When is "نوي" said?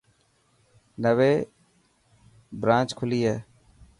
1.03-1.33